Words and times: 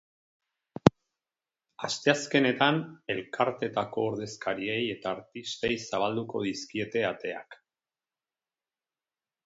Asteazkenetan 1.87 2.81
elkarteetako 3.17 4.07
ordezkariei 4.13 4.81
eta 4.97 5.15
artistei 5.17 5.73
zabalduko 5.85 6.45
dizkiete 6.49 7.09
ateak. 7.15 7.63